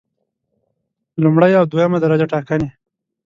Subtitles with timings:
[1.23, 2.69] لومړی او دویمه درجه ټاکنې